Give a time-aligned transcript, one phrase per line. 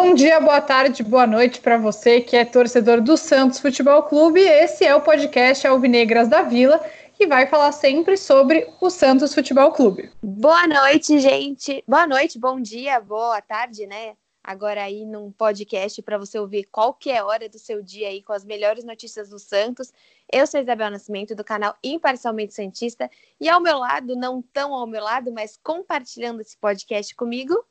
[0.00, 4.40] Bom dia, boa tarde, boa noite para você que é torcedor do Santos Futebol Clube.
[4.40, 6.80] Esse é o podcast Alvinegras da Vila,
[7.14, 10.08] que vai falar sempre sobre o Santos Futebol Clube.
[10.22, 11.82] Boa noite, gente.
[11.86, 14.14] Boa noite, bom dia, boa tarde, né?
[14.42, 18.44] Agora aí num podcast para você ouvir qualquer hora do seu dia aí com as
[18.44, 19.92] melhores notícias do Santos.
[20.32, 23.10] Eu sou Isabel Nascimento do canal Imparcialmente Santista
[23.40, 27.64] e ao meu lado, não tão ao meu lado, mas compartilhando esse podcast comigo,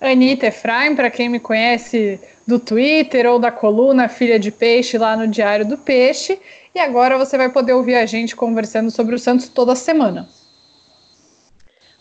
[0.00, 5.16] Anitta Efraim, para quem me conhece do Twitter ou da coluna Filha de Peixe lá
[5.16, 6.40] no Diário do Peixe.
[6.74, 10.28] E agora você vai poder ouvir a gente conversando sobre o Santos toda semana.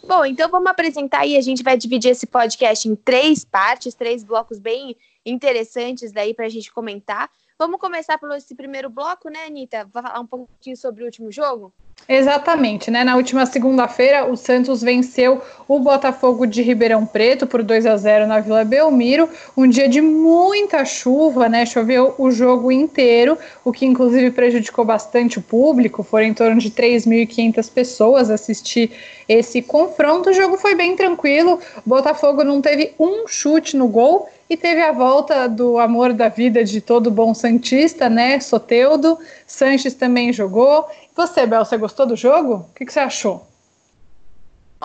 [0.05, 1.38] Bom, então vamos apresentar aí.
[1.38, 6.46] A gente vai dividir esse podcast em três partes, três blocos bem interessantes daí para
[6.46, 7.30] a gente comentar.
[7.63, 9.88] Vamos começar pelo esse primeiro bloco, né, Anitta?
[9.94, 11.71] Vai falar um pouquinho sobre o último jogo?
[12.09, 13.05] Exatamente, né?
[13.05, 18.27] Na última segunda-feira, o Santos venceu o Botafogo de Ribeirão Preto por 2 a 0
[18.27, 19.29] na Vila Belmiro.
[19.55, 21.65] Um dia de muita chuva, né?
[21.65, 26.04] Choveu o jogo inteiro, o que inclusive prejudicou bastante o público.
[26.04, 28.91] Foram em torno de 3.500 pessoas assistir
[29.29, 30.32] esse confronto.
[30.32, 31.62] O jogo foi bem tranquilo.
[31.85, 36.30] O Botafogo não teve um chute no gol e teve a volta do amor da
[36.30, 38.40] vida de todo bom Santista, né?
[38.40, 39.18] Soteudo.
[39.48, 40.88] Sanches também jogou.
[41.16, 42.68] Você, Bel, você gostou do jogo?
[42.70, 43.48] O que, que você achou?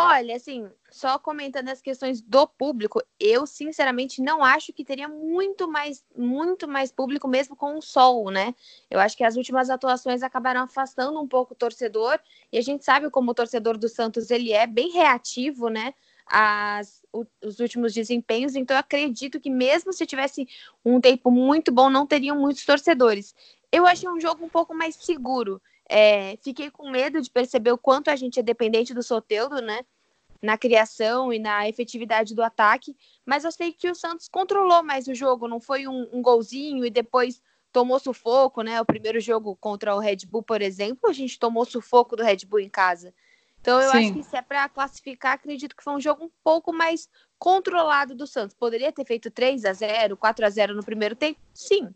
[0.01, 5.69] Olha, assim, só comentando as questões do público, eu sinceramente não acho que teria muito
[5.69, 8.55] mais, muito mais público mesmo com o sol, né?
[8.89, 12.19] Eu acho que as últimas atuações acabaram afastando um pouco o torcedor,
[12.53, 15.93] e a gente sabe como o torcedor do Santos ele é bem reativo, né?
[16.31, 20.47] As, o, os últimos desempenhos, então acredito que mesmo se tivesse
[20.85, 23.35] um tempo muito bom, não teriam muitos torcedores.
[23.73, 25.61] Eu achei um jogo um pouco mais seguro.
[25.89, 29.81] É, fiquei com medo de perceber o quanto a gente é dependente do Soteudo, né?
[30.43, 32.95] Na criação e na efetividade do ataque,
[33.27, 36.85] mas eu sei que o Santos controlou mais o jogo, não foi um, um golzinho
[36.85, 38.81] e depois tomou sufoco, né?
[38.81, 42.47] O primeiro jogo contra o Red Bull, por exemplo, a gente tomou sufoco do Red
[42.47, 43.15] Bull em casa.
[43.61, 43.99] Então eu Sim.
[43.99, 47.09] acho que se é para classificar, acredito que foi um jogo um pouco mais
[47.39, 48.57] controlado do Santos.
[48.57, 51.39] Poderia ter feito 3 a 0, 4 a 0 no primeiro tempo?
[51.53, 51.93] Sim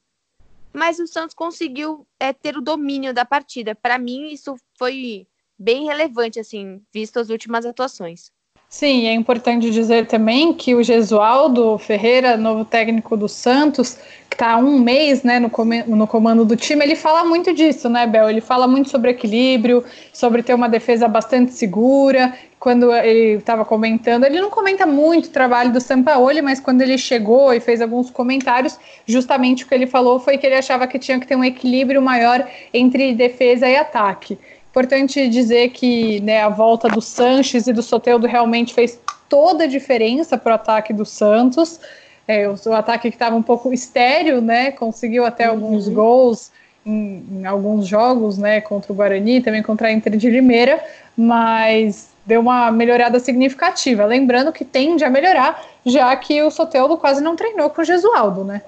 [0.73, 3.75] mas o Santos conseguiu é, ter o domínio da partida.
[3.75, 5.27] Para mim, isso foi
[5.59, 8.33] bem relevante, assim, visto as últimas atuações.
[8.75, 13.99] Sim, é importante dizer também que o Gesualdo Ferreira, novo técnico do Santos,
[14.31, 15.51] que está há um mês né, no,
[15.95, 18.31] no comando do time, ele fala muito disso, né, Bel?
[18.31, 22.33] Ele fala muito sobre equilíbrio, sobre ter uma defesa bastante segura.
[22.59, 26.97] Quando ele estava comentando, ele não comenta muito o trabalho do Sampaoli, mas quando ele
[26.97, 30.99] chegou e fez alguns comentários, justamente o que ele falou foi que ele achava que
[30.99, 34.39] tinha que ter um equilíbrio maior entre defesa e ataque.
[34.73, 39.67] Importante dizer que né, a volta do Sanches e do Soteudo realmente fez toda a
[39.67, 41.79] diferença para o ataque do Santos.
[42.27, 44.71] É, o, o, ataque que estava um pouco estéreo, né?
[44.71, 45.53] Conseguiu até uhum.
[45.53, 46.51] alguns gols
[46.87, 48.63] em, em, alguns jogos, né?
[48.63, 50.83] Contra o Guarani, também contra a Inter de Limeira,
[51.15, 54.07] mas deu uma melhorada significativa.
[54.07, 58.43] Lembrando que tende a melhorar, já que o Soteudo quase não treinou com o Gesualdo,
[58.43, 58.63] né?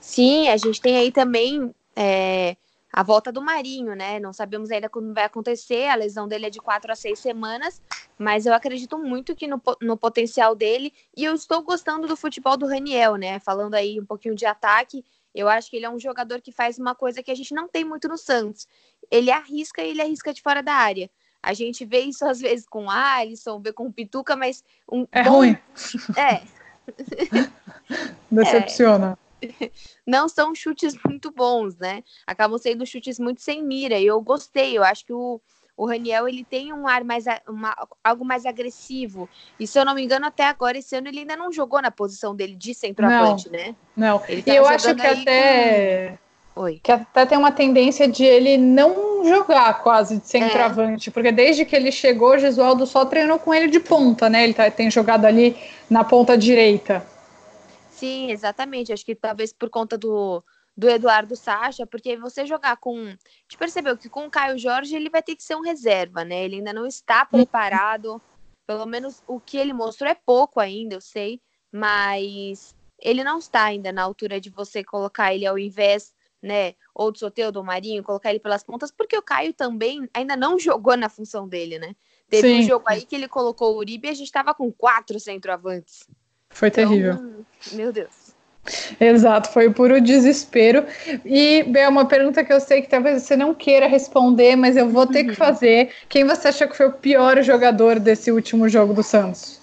[0.00, 2.56] Sim, a gente tem aí também é,
[2.92, 4.20] a volta do Marinho, né?
[4.20, 7.80] Não sabemos ainda quando vai acontecer, a lesão dele é de quatro a seis semanas,
[8.18, 12.56] mas eu acredito muito que no, no potencial dele, e eu estou gostando do futebol
[12.56, 13.38] do Raniel, né?
[13.38, 15.02] Falando aí um pouquinho de ataque,
[15.34, 17.66] eu acho que ele é um jogador que faz uma coisa que a gente não
[17.66, 18.68] tem muito no Santos.
[19.10, 21.10] Ele arrisca e ele arrisca de fora da área.
[21.42, 25.06] A gente vê isso às vezes com o Alisson, vê com o Pituca, mas um
[25.10, 25.30] é bom...
[25.30, 25.56] ruim.
[26.16, 26.42] É.
[28.30, 29.18] Decepciona.
[29.18, 29.21] É
[30.06, 32.02] não são chutes muito bons, né?
[32.26, 33.98] Acabam sendo chutes muito sem mira.
[33.98, 35.40] E eu gostei, eu acho que o,
[35.76, 39.28] o Raniel ele tem um ar mais uma, algo mais agressivo.
[39.58, 41.90] E se eu não me engano, até agora, esse ano, ele ainda não jogou na
[41.90, 43.74] posição dele de centroavante, não, né?
[43.96, 46.10] Não, e eu acho que até.
[46.10, 46.22] Com...
[46.54, 46.80] Oi.
[46.82, 51.12] Que até tem uma tendência de ele não jogar quase de centroavante, é.
[51.12, 54.44] porque desde que ele chegou, o Gesualdo só treinou com ele de ponta, né?
[54.44, 55.56] Ele tá, tem jogado ali
[55.88, 57.04] na ponta direita.
[58.02, 58.92] Sim, exatamente.
[58.92, 60.42] Acho que talvez por conta do,
[60.76, 62.96] do Eduardo Sacha, porque você jogar com.
[62.98, 66.24] A gente percebeu que com o Caio Jorge ele vai ter que ser um reserva,
[66.24, 66.44] né?
[66.44, 67.38] Ele ainda não está uhum.
[67.38, 68.20] preparado.
[68.66, 71.40] Pelo menos o que ele mostrou é pouco ainda, eu sei,
[71.70, 76.12] mas ele não está ainda na altura de você colocar ele ao invés,
[76.42, 76.74] né?
[76.92, 80.58] Ou do Soteudo ou Marinho, colocar ele pelas pontas, porque o Caio também ainda não
[80.58, 81.94] jogou na função dele, né?
[82.28, 82.58] Teve Sim.
[82.58, 86.00] um jogo aí que ele colocou o Uribe e a gente estava com quatro centroavantes.
[86.52, 87.32] Foi então, terrível.
[87.72, 88.22] Meu Deus.
[89.00, 90.86] Exato, foi puro desespero.
[91.24, 94.88] E, Bel, uma pergunta que eu sei que talvez você não queira responder, mas eu
[94.88, 95.36] vou ter que uhum.
[95.36, 95.92] fazer.
[96.08, 99.60] Quem você acha que foi o pior jogador desse último jogo do Santos?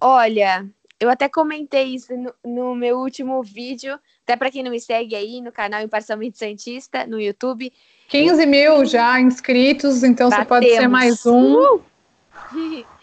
[0.00, 0.66] Olha,
[0.98, 5.14] eu até comentei isso no, no meu último vídeo, até para quem não me segue
[5.14, 7.72] aí no canal Imparcialmente Santista, no YouTube.
[8.08, 10.48] 15 mil já inscritos, então Batemos.
[10.48, 11.54] você pode ser mais um.
[11.54, 11.82] Uh!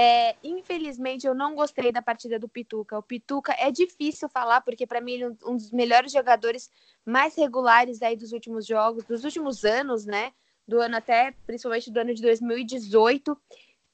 [0.00, 2.96] É, infelizmente, eu não gostei da partida do Pituca.
[2.96, 6.70] O Pituca é difícil falar, porque para mim ele é um dos melhores jogadores
[7.04, 10.32] mais regulares aí dos últimos jogos, dos últimos anos, né?
[10.68, 13.36] Do ano até, principalmente do ano de 2018.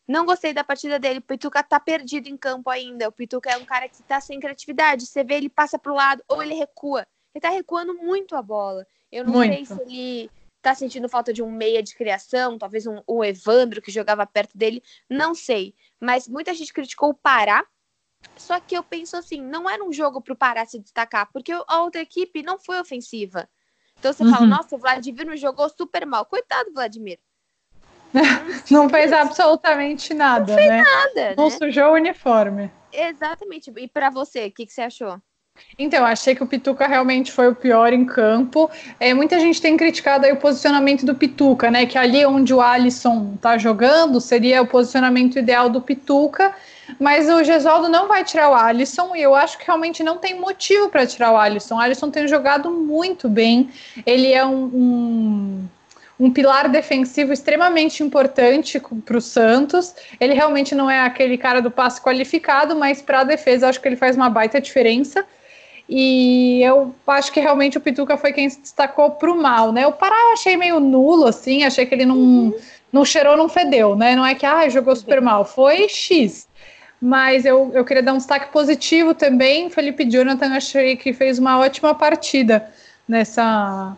[0.06, 1.20] Não gostei da partida dele.
[1.20, 3.08] O Pituca tá perdido em campo ainda.
[3.08, 5.06] O Pituca é um cara que tá sem criatividade.
[5.06, 7.06] Você vê, ele passa pro lado ou ele recua.
[7.34, 8.86] Ele tá recuando muito a bola.
[9.10, 9.54] Eu não muito.
[9.54, 10.30] sei se ele
[10.64, 14.56] tá sentindo falta de um meia de criação, talvez um, um Evandro que jogava perto
[14.56, 15.74] dele, não sei.
[16.00, 17.64] Mas muita gente criticou o Pará.
[18.36, 21.82] Só que eu penso assim, não era um jogo pro Pará se destacar, porque a
[21.82, 23.46] outra equipe não foi ofensiva.
[23.98, 24.30] Então você uhum.
[24.30, 26.24] fala, nossa, o Vladimir não jogou super mal.
[26.24, 27.18] Coitado do Vladimir.
[28.70, 30.82] não fez absolutamente nada, não fez né?
[30.82, 31.56] Nada, não né?
[31.58, 32.70] sujou o uniforme.
[32.90, 33.70] Exatamente.
[33.76, 35.20] E para você, o que, que você achou?
[35.78, 38.70] Então, achei que o Pituca realmente foi o pior em campo.
[38.98, 41.84] É, muita gente tem criticado o posicionamento do Pituca, né?
[41.86, 46.54] Que ali onde o Alisson tá jogando seria o posicionamento ideal do Pituca.
[47.00, 50.38] Mas o Gesualdo não vai tirar o Alisson e eu acho que realmente não tem
[50.38, 51.76] motivo para tirar o Alisson.
[51.76, 53.70] O Alisson tem jogado muito bem.
[54.06, 55.68] Ele é um, um
[56.18, 59.94] um pilar defensivo extremamente importante para o Santos.
[60.20, 63.88] Ele realmente não é aquele cara do passe qualificado, mas para a defesa acho que
[63.88, 65.24] ele faz uma baita diferença.
[65.88, 69.86] E eu acho que realmente o Pituca foi quem se destacou para o mal, né?
[69.86, 72.54] O Pará eu achei meio nulo, assim, achei que ele não, uhum.
[72.90, 74.16] não cheirou, não fedeu, né?
[74.16, 76.48] Não é que ah, jogou super mal, foi X.
[77.00, 79.68] Mas eu, eu queria dar um destaque positivo também.
[79.68, 82.66] Felipe Jonathan achei que fez uma ótima partida
[83.06, 83.94] nessa,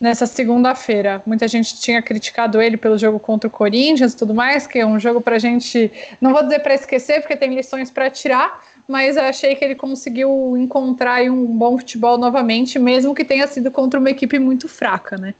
[0.00, 1.22] nessa segunda-feira.
[1.26, 4.86] Muita gente tinha criticado ele pelo jogo contra o Corinthians e tudo mais, que é
[4.86, 8.64] um jogo para a gente, não vou dizer para esquecer, porque tem lições para tirar,
[8.88, 13.70] mas eu achei que ele conseguiu encontrar um bom futebol novamente, mesmo que tenha sido
[13.70, 15.34] contra uma equipe muito fraca, né?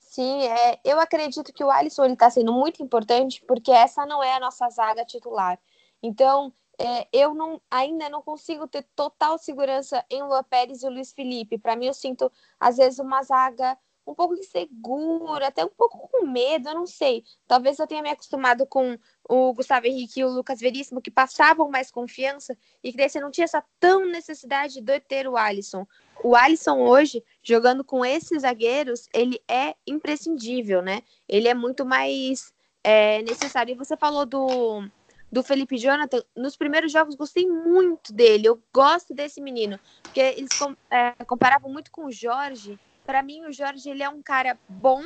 [0.00, 4.34] Sim, é, eu acredito que o Alisson está sendo muito importante, porque essa não é
[4.34, 5.58] a nossa zaga titular.
[6.02, 10.90] Então, é, eu não, ainda não consigo ter total segurança em Lua Pérez e o
[10.90, 11.58] Luiz Felipe.
[11.58, 16.26] Para mim, eu sinto, às vezes, uma zaga um pouco insegura, até um pouco com
[16.26, 17.24] medo, eu não sei.
[17.46, 18.98] Talvez eu tenha me acostumado com
[19.28, 23.20] o Gustavo Henrique e o Lucas Veríssimo, que passavam mais confiança, e que daí você
[23.20, 25.86] não tinha essa tão necessidade de ter o Alisson.
[26.22, 31.02] O Alisson hoje, jogando com esses zagueiros, ele é imprescindível, né?
[31.28, 32.52] Ele é muito mais
[32.82, 33.72] é, necessário.
[33.72, 34.88] E você falou do
[35.34, 38.46] do Felipe Jonathan, nos primeiros jogos gostei muito dele.
[38.46, 40.56] Eu gosto desse menino, porque eles
[40.88, 42.78] é, comparavam muito com o Jorge.
[43.04, 45.02] Para mim, o Jorge ele é um cara bom,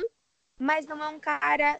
[0.57, 1.79] mas não é um cara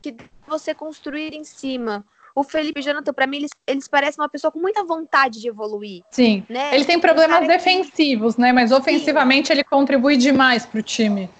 [0.00, 0.14] que
[0.46, 2.04] você construir em cima.
[2.34, 6.02] O Felipe Jonathan, para mim, eles, eles parecem uma pessoa com muita vontade de evoluir.
[6.10, 6.44] Sim.
[6.48, 6.74] Né?
[6.74, 8.40] Ele tem problemas um defensivos, que...
[8.40, 8.52] né?
[8.52, 9.54] Mas ofensivamente Sim.
[9.54, 11.30] ele contribui demais para o time.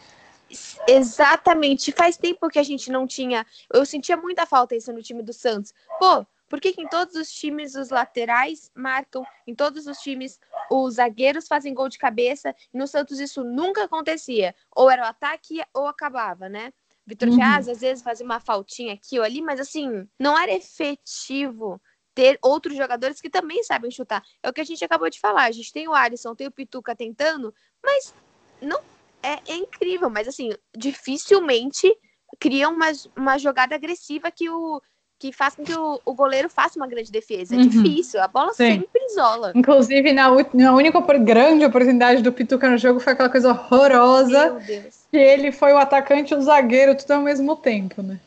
[0.87, 1.93] Exatamente.
[1.93, 3.47] Faz tempo que a gente não tinha.
[3.73, 5.73] Eu sentia muita falta isso no time do Santos.
[5.99, 10.39] Pô, por que, que, em todos os times os laterais marcam, em todos os times
[10.71, 14.55] os zagueiros fazem gol de cabeça, e no Santos isso nunca acontecia.
[14.77, 16.71] Ou era o ataque ou acabava, né?
[17.07, 17.43] Vitor uhum.
[17.43, 21.81] às vezes fazia uma faltinha aqui ou ali, mas assim, não era efetivo
[22.15, 24.23] ter outros jogadores que também sabem chutar.
[24.43, 25.45] É o que a gente acabou de falar.
[25.45, 28.15] A gente tem o Alisson, tem o Pituca tentando, mas
[28.61, 28.79] não
[29.23, 31.91] é, é incrível, mas assim, dificilmente
[32.39, 34.83] cria uma, uma jogada agressiva que o
[35.23, 37.55] que faz com que o, o goleiro faça uma grande defesa.
[37.55, 37.69] É uhum.
[37.69, 38.81] difícil, a bola Sim.
[38.81, 39.53] sempre isola.
[39.55, 44.51] Inclusive, na, na única grande oportunidade do Pituca no jogo foi aquela coisa horrorosa.
[44.51, 45.07] Meu Deus.
[45.13, 48.19] Que ele foi o atacante e o zagueiro tudo ao mesmo tempo, né?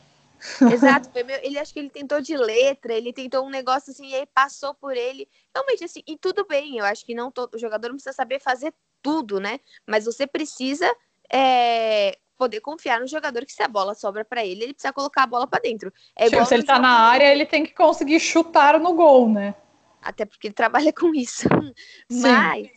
[0.72, 1.10] Exato,
[1.44, 4.74] ele acho que ele tentou de letra, ele tentou um negócio assim, e aí passou
[4.74, 5.28] por ele.
[5.54, 8.40] Realmente, assim, e tudo bem, eu acho que não todo o jogador não precisa saber
[8.40, 9.60] fazer tudo, né?
[9.86, 10.90] Mas você precisa
[11.30, 15.24] é, poder confiar no jogador que se a bola sobra para ele, ele precisa colocar
[15.24, 15.92] a bola para dentro.
[16.16, 19.56] É tipo, se ele tá na área, ele tem que conseguir chutar no gol, né?
[20.02, 21.48] Até porque ele trabalha com isso.
[22.10, 22.22] Sim.
[22.22, 22.70] Mas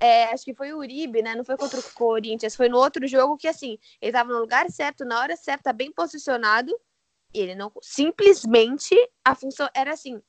[0.00, 1.34] é, acho que foi o Uribe, né?
[1.34, 4.70] Não foi contra o Corinthians, foi no outro jogo que assim, ele tava no lugar
[4.70, 6.78] certo, na hora certa, bem posicionado,
[7.32, 8.94] e ele não simplesmente
[9.24, 10.20] a função era assim,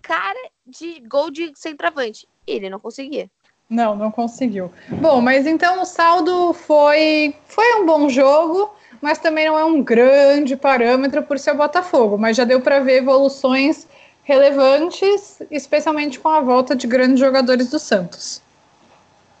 [0.00, 3.30] cara de gol de centroavante, e ele não conseguia.
[3.72, 4.70] Não, não conseguiu.
[5.00, 9.82] Bom, mas então o saldo foi foi um bom jogo, mas também não é um
[9.82, 13.88] grande parâmetro por ser o Botafogo, mas já deu para ver evoluções
[14.24, 18.42] relevantes, especialmente com a volta de grandes jogadores do Santos.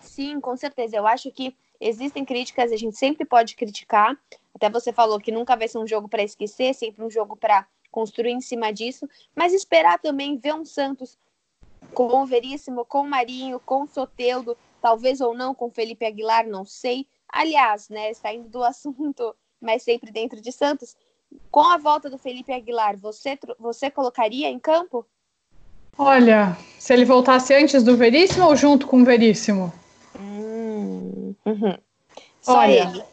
[0.00, 0.96] Sim, com certeza.
[0.96, 4.16] Eu acho que existem críticas, a gente sempre pode criticar.
[4.54, 7.66] Até você falou que nunca vai ser um jogo para esquecer, sempre um jogo para
[7.90, 11.18] construir em cima disso, mas esperar também ver um Santos
[11.94, 16.04] com o Veríssimo, com o Marinho, com o Soteudo, talvez ou não com o Felipe
[16.04, 17.06] Aguilar, não sei.
[17.28, 20.96] Aliás, né, saindo do assunto, mas sempre dentro de Santos,
[21.50, 25.06] com a volta do Felipe Aguilar, você, você colocaria em campo?
[25.96, 29.72] Olha, se ele voltasse antes do Veríssimo ou junto com o Veríssimo?
[30.18, 31.78] Hum, uhum.
[32.40, 33.04] Só Olha, ele.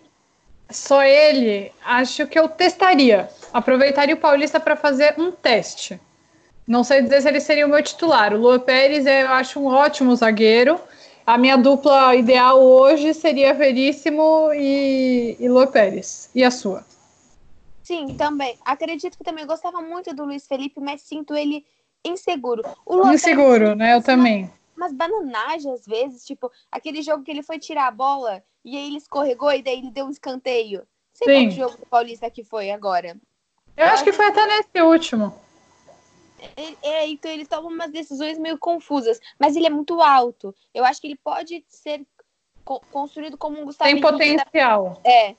[0.71, 3.29] Só ele, acho que eu testaria.
[3.51, 5.99] Aproveitaria o Paulista para fazer um teste.
[6.69, 8.31] Não sei dizer se ele seria o meu titular.
[8.31, 10.79] O Lua Pérez eu acho um ótimo zagueiro.
[11.25, 16.29] A minha dupla ideal hoje seria Veríssimo e, e Lua Pérez.
[16.35, 16.85] E a sua?
[17.81, 18.55] Sim, também.
[18.63, 21.65] Acredito que também gostava muito do Luiz Felipe, mas sinto ele
[22.05, 22.61] inseguro.
[23.11, 23.95] inseguro, né?
[23.95, 24.47] Eu também.
[24.77, 28.85] Umas bananagens às vezes, tipo, aquele jogo que ele foi tirar a bola e aí
[28.85, 30.83] ele escorregou e daí ele deu um escanteio.
[31.13, 33.17] Sei qual jogo do Paulista que foi agora.
[33.75, 35.33] Eu acho que foi até nesse último.
[36.81, 40.55] É, então ele toma umas decisões meio confusas, mas ele é muito alto.
[40.73, 42.05] Eu acho que ele pode ser
[42.63, 45.01] co construído como um Gustavo Tem potencial.
[45.03, 45.35] É,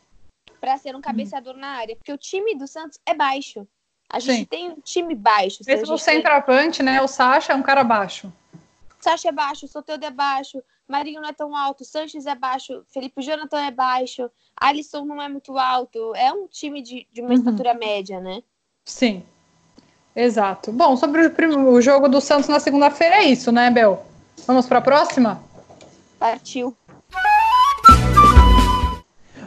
[0.60, 1.60] para ser um cabeceador hum.
[1.60, 3.66] na área, porque o time do Santos é baixo.
[4.08, 4.44] A gente Sim.
[4.44, 5.62] tem um time baixo.
[5.66, 6.86] Mesmo o centroavante, tem...
[6.86, 7.00] né?
[7.00, 8.32] O Sacha é um cara baixo.
[8.98, 13.22] Sacha é baixo, Soteldo é baixo, Marinho não é tão alto, Sanches é baixo, Felipe
[13.22, 14.30] Jonathan é baixo,
[14.60, 16.14] Alisson não é muito alto.
[16.16, 17.36] É um time de, de uma uhum.
[17.36, 18.42] estatura média, né?
[18.84, 19.24] Sim.
[20.14, 20.72] Exato.
[20.72, 24.04] Bom, sobre o, o jogo do Santos na segunda-feira é isso, né, Bel?
[24.46, 25.42] Vamos para a próxima?
[26.18, 26.76] Partiu.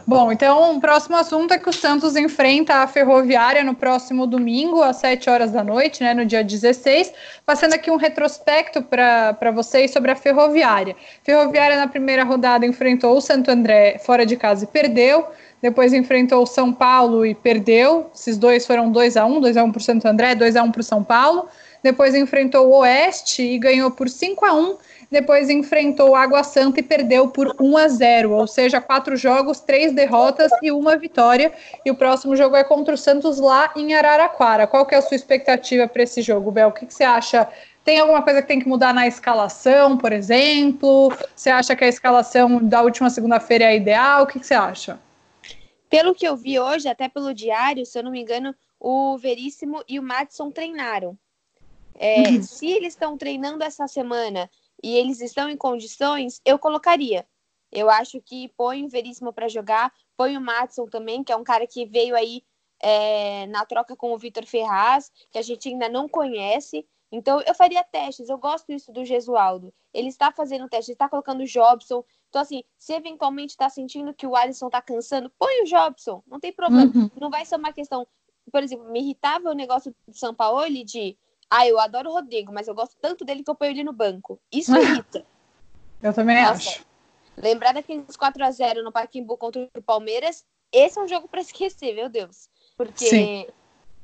[0.06, 4.82] Bom, então o próximo assunto é que o Santos enfrenta a Ferroviária no próximo domingo,
[4.82, 7.10] às 7 horas da noite, né, no dia 16.
[7.46, 10.94] Passando aqui um retrospecto para vocês sobre a Ferroviária.
[11.22, 15.26] Ferroviária, na primeira rodada, enfrentou o Santo André fora de casa e perdeu.
[15.62, 18.10] Depois enfrentou o São Paulo e perdeu.
[18.14, 20.62] Esses dois foram 2 a 1 2 a 1 para o Santo André, 2 a
[20.62, 21.48] 1 para o São Paulo.
[21.82, 24.76] Depois enfrentou o Oeste e ganhou por 5 a 1
[25.14, 29.60] depois enfrentou o Água Santa e perdeu por 1 a 0, ou seja, quatro jogos,
[29.60, 31.54] três derrotas e uma vitória.
[31.84, 34.66] E o próximo jogo é contra o Santos lá em Araraquara.
[34.66, 36.68] Qual que é a sua expectativa para esse jogo, Bel?
[36.68, 37.48] O que, que você acha?
[37.84, 41.12] Tem alguma coisa que tem que mudar na escalação, por exemplo?
[41.34, 44.24] Você acha que a escalação da última segunda-feira é ideal?
[44.24, 44.98] O que, que você acha?
[45.88, 49.84] Pelo que eu vi hoje, até pelo diário, se eu não me engano, o Veríssimo
[49.88, 51.16] e o Matson treinaram.
[51.94, 52.42] É, uhum.
[52.42, 54.50] Se eles estão treinando essa semana
[54.84, 57.26] e eles estão em condições, eu colocaria.
[57.72, 61.42] Eu acho que põe o Veríssimo para jogar, põe o Matson também, que é um
[61.42, 62.44] cara que veio aí
[62.82, 66.86] é, na troca com o Vitor Ferraz, que a gente ainda não conhece.
[67.10, 68.28] Então, eu faria testes.
[68.28, 69.72] Eu gosto isso do Gesualdo.
[69.94, 72.04] Ele está fazendo testes, está colocando o Jobson.
[72.28, 76.22] Então, assim, se eventualmente está sentindo que o Alisson está cansando, põe o Jobson.
[76.26, 76.92] Não tem problema.
[76.94, 77.10] Uhum.
[77.18, 78.06] Não vai ser uma questão.
[78.52, 81.16] Por exemplo, me irritava o negócio do São Paulo de
[81.50, 83.92] ah, eu adoro o Rodrigo, mas eu gosto tanto dele que eu ponho ele no
[83.92, 84.40] banco.
[84.52, 85.24] Isso irrita.
[86.02, 86.86] eu também Nossa, acho.
[87.36, 91.40] Lembrar daqueles 4 a 0 no Paquimbu contra o Palmeiras, esse é um jogo para
[91.40, 92.48] esquecer, meu Deus.
[92.76, 93.46] Porque Sim.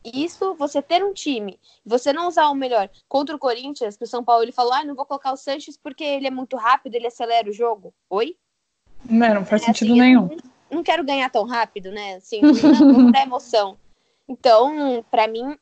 [0.05, 4.09] isso, você ter um time, você não usar o melhor contra o Corinthians, que o
[4.09, 6.95] São Paulo ele falou: "Ah, não vou colocar o Sanches porque ele é muito rápido,
[6.95, 7.95] ele acelera o jogo".
[8.09, 8.37] Oi?
[9.09, 10.29] Não, não faz é, sentido assim, nenhum.
[10.29, 10.39] Não,
[10.71, 12.15] não, quero ganhar tão rápido, né?
[12.17, 13.79] Assim, não, não dá emoção.
[14.29, 15.59] Então, para mim,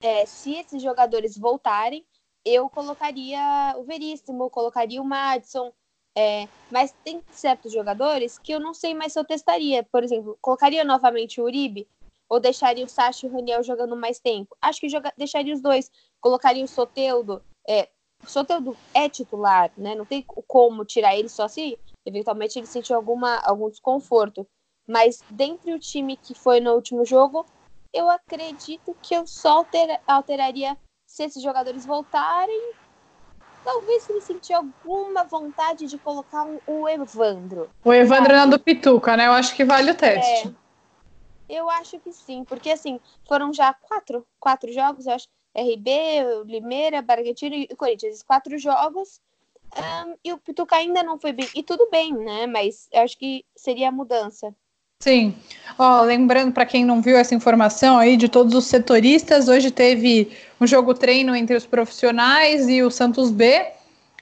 [0.00, 2.04] é, se esses jogadores voltarem,
[2.44, 5.72] eu colocaria o Veríssimo, colocaria o Madison,
[6.16, 9.82] é, mas tem certos jogadores que eu não sei mais se eu testaria.
[9.84, 11.86] Por exemplo, colocaria novamente o Uribe
[12.28, 14.56] ou deixaria o Sacha e o Raniel jogando mais tempo?
[14.60, 15.90] Acho que joga, deixaria os dois.
[16.20, 17.42] Colocaria o Soteudo.
[17.68, 17.88] É,
[18.22, 19.94] o Soteudo é titular, né?
[19.94, 24.46] Não tem como tirar ele só se eventualmente ele sentiu alguma, algum desconforto.
[24.86, 27.46] Mas dentre o time que foi no último jogo,
[27.92, 32.72] eu acredito que eu só alter, alteraria se esses jogadores voltarem.
[33.64, 37.68] Talvez se ele sentir alguma vontade de colocar um, o Evandro.
[37.84, 39.26] O Evandro não é do Pituca, né?
[39.26, 40.48] Eu acho que vale o teste.
[40.48, 45.28] É, eu acho que sim, porque assim, foram já quatro, quatro jogos, eu acho.
[45.52, 48.22] RB, Limeira, Bragantino e Corinthians.
[48.22, 49.20] Quatro jogos.
[49.76, 51.48] Um, e o Pituca ainda não foi bem.
[51.54, 52.46] E tudo bem, né?
[52.46, 54.54] Mas eu acho que seria a mudança.
[55.02, 55.34] Sim.
[56.04, 60.30] Lembrando para quem não viu essa informação aí de todos os setoristas, hoje teve
[60.60, 63.64] um jogo treino entre os profissionais e o Santos B.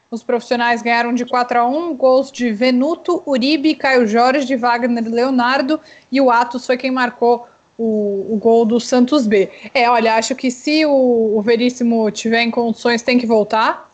[0.08, 5.80] Os profissionais ganharam de 4 a 1, gols de Venuto, Uribe, Caio Jorge, Wagner Leonardo
[6.12, 9.50] e o Atos foi quem marcou o, o, gol do Santos B.
[9.74, 13.90] É, olha, acho que se o, o Veríssimo tiver em condições, tem que voltar.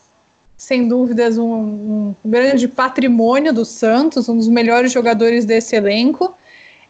[0.55, 6.35] Sem dúvidas, um, um grande patrimônio do Santos, um dos melhores jogadores desse elenco.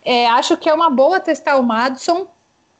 [0.05, 2.27] É, acho que é uma boa testar o Madison.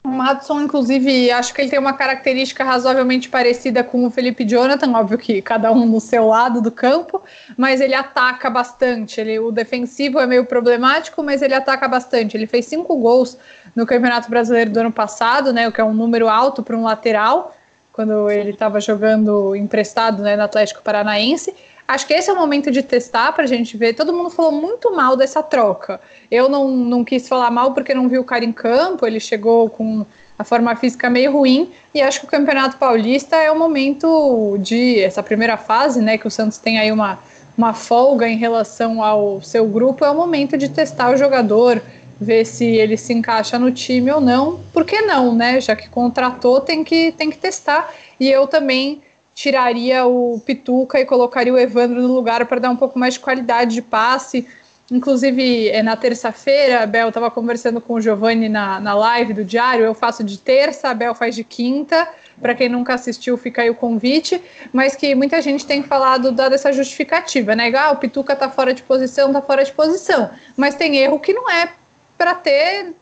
[0.04, 4.92] O Madison, inclusive, acho que ele tem uma característica razoavelmente parecida com o Felipe Jonathan,
[4.92, 7.24] óbvio que cada um no seu lado do campo,
[7.58, 9.20] mas ele ataca bastante.
[9.20, 12.38] Ele, o defensivo é meio problemático, mas ele ataca bastante.
[12.38, 13.36] Ele fez cinco gols
[13.76, 16.84] no Campeonato Brasileiro do ano passado, né, o que é um número alto para um
[16.84, 17.58] lateral,
[17.92, 21.52] quando ele estava jogando emprestado né, no Atlético Paranaense.
[21.88, 23.94] Acho que esse é o momento de testar para a gente ver.
[23.94, 26.02] Todo mundo falou muito mal dessa troca.
[26.32, 29.06] Eu não, não quis falar mal porque não vi o cara em campo.
[29.06, 30.04] Ele chegou com
[30.38, 35.00] a forma física meio ruim e acho que o Campeonato Paulista é o momento de
[35.00, 36.18] essa primeira fase, né?
[36.18, 37.20] Que o Santos tem aí uma,
[37.56, 40.04] uma folga em relação ao seu grupo.
[40.04, 41.80] É o momento de testar o jogador,
[42.20, 44.60] ver se ele se encaixa no time ou não.
[44.74, 45.62] Por que não, né?
[45.62, 47.94] Já que contratou, tem que, tem que testar.
[48.20, 49.04] E eu também
[49.36, 53.20] tiraria o Pituca e colocaria o Evandro no lugar para dar um pouco mais de
[53.20, 54.48] qualidade de passe.
[54.90, 59.44] Inclusive, é, na terça-feira, a Bel estava conversando com o Giovanni na, na live do
[59.44, 59.84] Diário.
[59.84, 62.08] Eu faço de terça, a Bel faz de quinta.
[62.40, 64.42] Para quem nunca assistiu, fica aí o convite.
[64.72, 67.74] Mas que muita gente tem falado, dado essa justificativa, né?
[67.76, 70.30] Ah, o Pituca está fora de posição, está fora de posição.
[70.56, 71.74] Mas tem erro que não é
[72.18, 72.94] para ter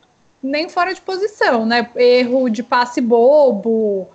[0.42, 1.90] nem fora de posição, né?
[1.96, 4.10] Erro de passe bobo,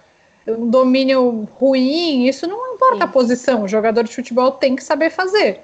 [0.48, 3.02] um domínio ruim, isso não importa Sim.
[3.02, 5.60] a posição, o jogador de futebol tem que saber fazer.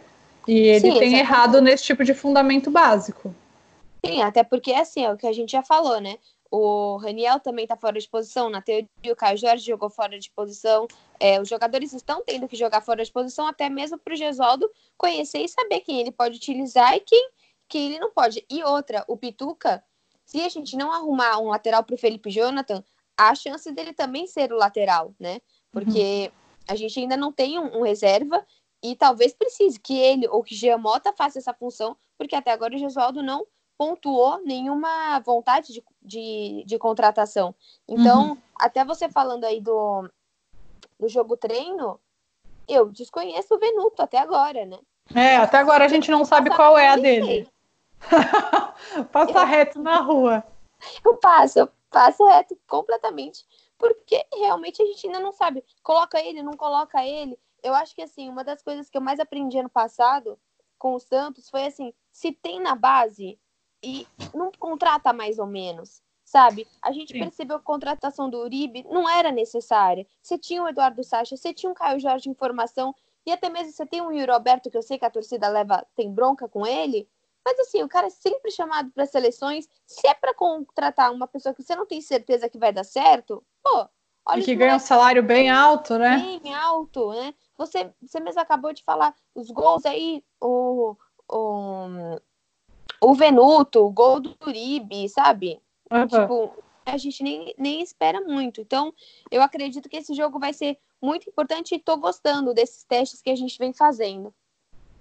[0.47, 1.21] E ele Sim, tem exatamente.
[1.21, 3.35] errado nesse tipo de fundamento básico.
[4.05, 6.19] Sim, até porque assim, é o que a gente já falou, né?
[6.50, 8.49] O Raniel também está fora de posição.
[8.49, 10.87] Na teoria, o Caio Jorge jogou fora de posição.
[11.19, 14.71] É, os jogadores estão tendo que jogar fora de posição, até mesmo para o Gesualdo
[14.97, 17.31] conhecer e saber quem ele pode utilizar e quem,
[17.67, 18.45] quem ele não pode.
[18.49, 19.83] E outra, o Pituca,
[20.25, 22.85] se a gente não arrumar um lateral para o Felipe Jonathan,
[23.16, 25.40] a chance dele também ser o lateral, né?
[25.71, 26.64] Porque uhum.
[26.68, 28.44] a gente ainda não tem um, um, reserva
[28.83, 32.75] e talvez precise que ele ou que Jean Mota faça essa função, porque até agora
[32.75, 37.54] o Gesualdo não pontuou nenhuma vontade de, de, de contratação.
[37.88, 38.38] Então, uhum.
[38.56, 40.09] até você falando aí do,
[40.99, 41.99] do jogo treino,
[42.68, 44.78] eu desconheço o Venuto até agora, né?
[45.15, 47.49] É, até agora a gente não sabe qual é a dele.
[49.12, 49.47] Passa eu...
[49.47, 50.45] reto na rua.
[51.04, 53.47] Eu passo, passa reto completamente,
[53.78, 55.65] porque realmente a gente ainda não sabe.
[55.80, 57.39] Coloca ele, não coloca ele.
[57.63, 60.37] Eu acho que assim, uma das coisas que eu mais aprendi ano passado
[60.76, 63.39] com o Santos foi assim, se tem na base
[63.80, 66.67] e não contrata mais ou menos, sabe?
[66.83, 67.21] A gente Sim.
[67.21, 70.04] percebeu que a contratação do Uribe não era necessária.
[70.21, 72.93] Você tinha o Eduardo Sacha, você tinha o Caio Jorge em formação,
[73.25, 75.87] e até mesmo você tem o Yuri Alberto, que eu sei que a torcida leva,
[75.95, 77.09] tem bronca com ele,
[77.45, 79.69] mas assim, o cara é sempre chamado para seleções.
[79.87, 83.45] Se é para contratar uma pessoa que você não tem certeza que vai dar certo,
[83.63, 83.87] pô,
[84.26, 84.41] olha.
[84.41, 86.39] E que ganha um salário bem alto, né?
[86.43, 87.35] Bem alto, né?
[87.59, 90.97] Você, você mesmo acabou de falar os gols aí, o,
[91.30, 92.19] o,
[93.00, 95.61] o Venuto, o gol do Uribe, sabe?
[95.93, 96.07] Uhum.
[96.07, 98.61] Tipo, a gente nem, nem espera muito.
[98.61, 98.93] Então,
[99.30, 103.30] eu acredito que esse jogo vai ser muito importante e tô gostando desses testes que
[103.30, 104.35] a gente vem fazendo.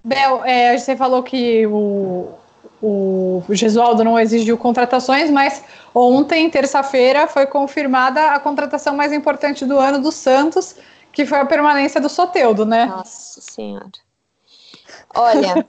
[0.03, 2.33] Bel, é, você falou que o,
[2.81, 5.63] o Gesualdo não exigiu contratações, mas
[5.95, 10.75] ontem, terça-feira, foi confirmada a contratação mais importante do ano do Santos,
[11.13, 12.85] que foi a permanência do Soteudo, né?
[12.87, 13.91] Nossa Senhora.
[15.15, 15.65] Olha,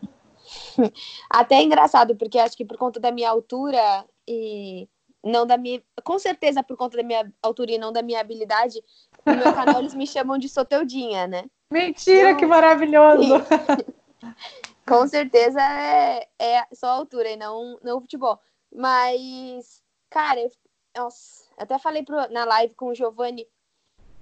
[1.31, 4.89] até é engraçado, porque acho que por conta da minha altura e
[5.23, 5.81] não da minha.
[6.03, 8.83] Com certeza por conta da minha altura e não da minha habilidade,
[9.25, 11.45] no meu canal eles me chamam de Soteudinha, né?
[11.71, 13.35] Mentira, então, que maravilhoso!
[14.87, 18.39] Com certeza é, é só a altura e não, não o futebol.
[18.75, 20.51] Mas, cara, eu,
[20.97, 23.47] nossa, até falei pro, na live com o Giovanni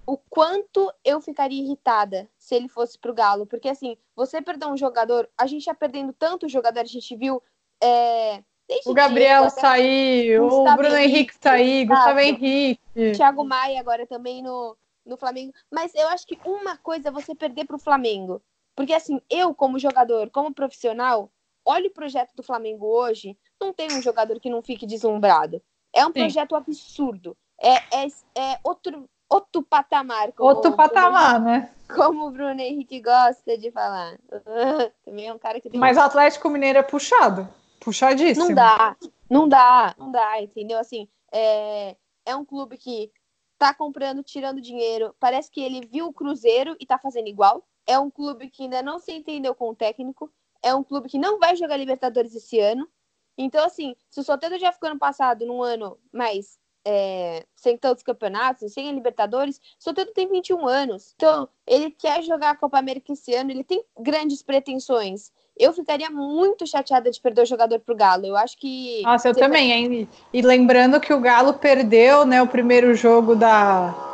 [0.07, 3.47] o quanto eu ficaria irritada se ele fosse pro Galo.
[3.47, 7.43] Porque, assim, você perder um jogador, a gente já perdendo tanto jogador, a gente viu.
[7.83, 8.43] É,
[8.87, 12.81] o Gabriel Diego, saiu, o Bruno Henrique saiu, Gustavo Henrique.
[13.17, 15.53] Thiago Maia agora também no, no Flamengo.
[15.71, 18.41] Mas eu acho que uma coisa é você perder pro Flamengo.
[18.75, 21.31] Porque, assim, eu, como jogador, como profissional,
[21.65, 25.63] olho o projeto do Flamengo hoje, não tem um jogador que não fique deslumbrado.
[25.93, 26.21] É um Sim.
[26.21, 27.37] projeto absurdo.
[27.61, 30.33] É, é, é outro, outro patamar.
[30.39, 31.71] Outro patamar, como, né?
[31.95, 34.19] Como o Bruno Henrique gosta de falar.
[35.05, 35.79] Também é um cara que tem.
[35.79, 37.49] Mas o Atlético Mineiro é puxado.
[37.79, 38.47] Puxadíssimo.
[38.47, 38.97] Não dá,
[39.29, 40.79] não dá, não dá, entendeu?
[40.79, 43.11] Assim, é, é um clube que
[43.59, 45.15] tá comprando, tirando dinheiro.
[45.19, 47.65] Parece que ele viu o Cruzeiro e tá fazendo igual.
[47.87, 50.33] É um clube que ainda não se entendeu com o técnico.
[50.62, 52.88] É um clube que não vai jogar Libertadores esse ano.
[53.37, 58.03] Então, assim, se o Soteldo já ficou ano passado num ano mais é, sem tantos
[58.03, 61.12] campeonatos, sem a Libertadores, o Soteldo tem 21 anos.
[61.16, 65.31] Então, ele quer jogar a Copa América esse ano, ele tem grandes pretensões.
[65.59, 68.27] eu ficaria muito chateada de perder o jogador pro Galo.
[68.27, 69.03] Eu acho que.
[69.03, 70.09] Nossa, eu também, hein?
[70.33, 74.12] E lembrando que o Galo perdeu, né, o primeiro jogo da,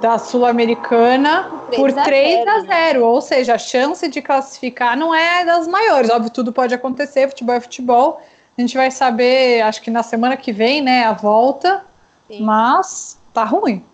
[0.00, 3.06] da Sul-Americana por 3 a 0, 0 né?
[3.06, 6.10] ou seja, a chance de classificar não é das maiores.
[6.10, 8.20] Óbvio, tudo pode acontecer, futebol é futebol.
[8.56, 11.84] A gente vai saber, acho que na semana que vem, né, a volta.
[12.26, 12.42] Sim.
[12.42, 13.84] Mas tá ruim.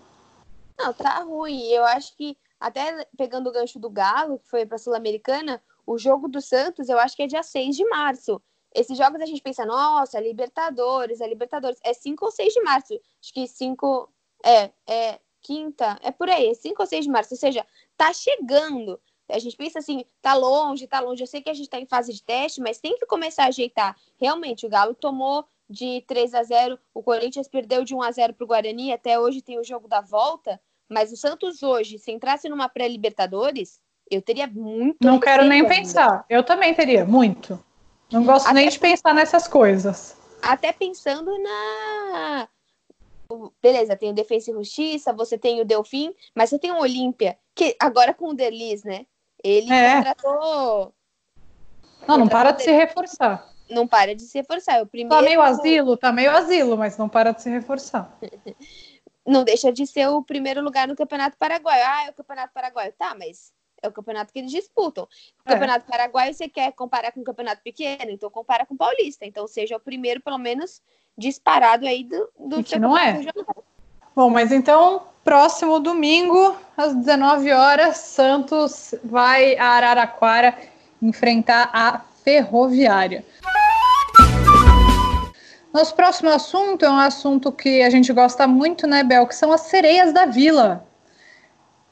[0.77, 1.67] Não, tá ruim.
[1.67, 6.27] Eu acho que até pegando o gancho do Galo, que foi para Sul-Americana, o jogo
[6.27, 8.41] do Santos, eu acho que é dia 6 de março.
[8.73, 11.79] Esses jogos a gente pensa, nossa, Libertadores, é Libertadores.
[11.83, 12.93] É 5 ou 6 de março.
[13.21, 14.09] Acho que 5.
[14.45, 17.33] É, é quinta, é por aí, 5 ou 6 de março.
[17.33, 18.99] Ou seja, tá chegando.
[19.29, 21.23] A gente pensa assim, tá longe, tá longe.
[21.23, 23.47] Eu sei que a gente tá em fase de teste, mas tem que começar a
[23.47, 23.95] ajeitar.
[24.19, 28.33] Realmente, o Galo tomou de 3 a 0 o Corinthians perdeu de 1 a 0
[28.33, 30.59] pro Guarani, até hoje tem o jogo da volta.
[30.89, 33.79] Mas o Santos hoje, se entrasse numa pré-Libertadores,
[34.09, 34.97] eu teria muito.
[35.01, 35.73] Não quero nem ainda.
[35.73, 36.25] pensar.
[36.29, 37.61] Eu também teria, muito.
[38.11, 40.15] Não gosto até, nem de pensar nessas coisas.
[40.41, 42.47] Até pensando na.
[43.61, 47.37] Beleza, tem o Defesa e Justiça, você tem o Delfim, mas você tem o Olímpia,
[47.53, 49.05] que agora com o Delis, né?
[49.43, 49.97] Ele é.
[49.97, 50.93] contratou.
[52.07, 53.53] Não, não para de se reforçar.
[53.69, 54.77] Não para de se reforçar.
[54.77, 55.15] É o primeiro...
[55.15, 58.17] Tá meio asilo, tá meio asilo, mas não para de se reforçar.
[59.25, 61.83] não deixa de ser o primeiro lugar no Campeonato Paraguaio.
[61.85, 62.93] Ah, é o Campeonato Paraguaio.
[62.97, 65.03] Tá, mas é o campeonato que eles disputam.
[65.03, 65.07] O
[65.45, 65.53] é.
[65.53, 69.25] Campeonato Paraguaio você quer comparar com um campeonato pequeno, então compara com o Paulista.
[69.25, 70.81] Então seja o primeiro, pelo menos,
[71.17, 73.11] disparado aí do, do que não é.
[73.11, 73.63] Regional.
[74.15, 80.57] Bom, mas então, próximo domingo, às 19 horas, Santos vai a Araraquara
[81.01, 83.23] enfrentar a Ferroviária.
[85.71, 89.27] Nosso próximo assunto é um assunto que a gente gosta muito, né, Bel?
[89.27, 90.86] Que são as sereias da Vila,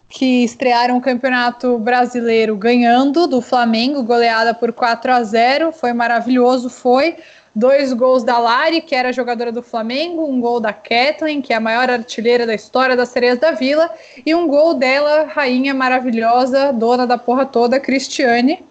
[0.07, 5.71] que estrearam o Campeonato Brasileiro ganhando do Flamengo, goleada por 4 a 0.
[5.71, 7.15] Foi maravilhoso, foi.
[7.53, 11.55] Dois gols da Lari, que era jogadora do Flamengo, um gol da Kathleen, que é
[11.55, 13.89] a maior artilheira da história das Sereias da Vila,
[14.25, 18.61] e um gol dela, rainha maravilhosa, dona da porra toda, Cristiane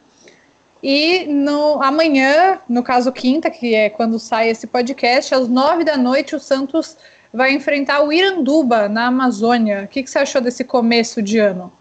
[0.86, 5.96] e no amanhã, no caso quinta, que é quando sai esse podcast, às nove da
[5.96, 6.98] noite, o Santos
[7.34, 9.82] vai enfrentar o Iranduba na Amazônia.
[9.82, 11.72] O que, que você achou desse começo de ano?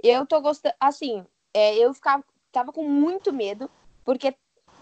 [0.00, 3.68] Eu tô gostando, assim, é, eu ficava, tava com muito medo,
[4.04, 4.34] porque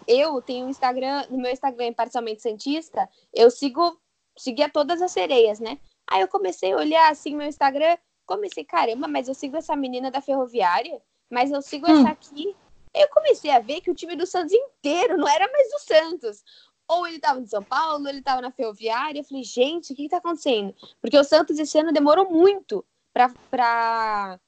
[0.06, 3.98] eu tenho um Instagram, no meu Instagram, parcialmente Santista, eu sigo,
[4.36, 5.78] seguia todas as sereias, né?
[6.06, 10.10] Aí eu comecei a olhar assim meu Instagram, comecei, caramba, mas eu sigo essa menina
[10.10, 12.00] da ferroviária, mas eu sigo hum.
[12.00, 12.54] essa aqui,
[12.94, 16.44] eu comecei a ver que o time do Santos inteiro não era mais do Santos.
[16.88, 19.20] Ou ele estava em São Paulo, ou ele estava na Ferroviária.
[19.20, 20.74] Eu falei, gente, o que está acontecendo?
[21.00, 24.38] Porque o Santos esse ano demorou muito para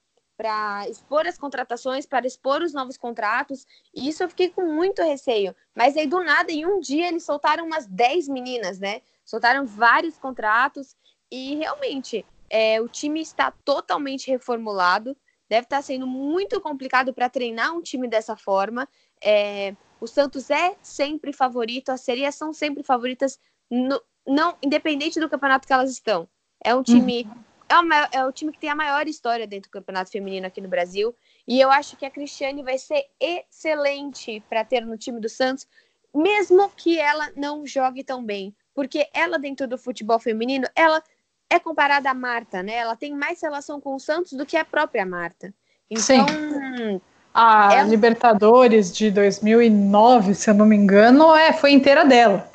[0.89, 3.65] expor as contratações, para expor os novos contratos.
[3.93, 5.55] E isso eu fiquei com muito receio.
[5.75, 9.01] Mas aí, do nada, em um dia, eles soltaram umas 10 meninas, né?
[9.23, 10.95] Soltaram vários contratos.
[11.29, 15.15] E realmente, é, o time está totalmente reformulado
[15.51, 18.87] deve estar sendo muito complicado para treinar um time dessa forma.
[19.21, 25.29] É, o Santos é sempre favorito, as serias são sempre favoritas, no, não independente do
[25.29, 26.27] campeonato que elas estão.
[26.63, 27.23] É um time.
[27.23, 27.93] Uhum.
[27.93, 30.67] É, é o time que tem a maior história dentro do campeonato feminino aqui no
[30.67, 31.15] Brasil.
[31.47, 35.65] E eu acho que a Cristiane vai ser excelente para ter no time do Santos,
[36.13, 38.53] mesmo que ela não jogue tão bem.
[38.73, 41.01] Porque ela, dentro do futebol feminino, ela
[41.49, 42.73] é comparada à Marta, né?
[42.73, 45.53] Ela tem mais relação com o Santos do que a própria Marta.
[45.89, 47.01] Então, Sim.
[47.33, 47.83] A é...
[47.83, 52.49] Libertadores de 2009, se eu não me engano, é, foi inteira dela.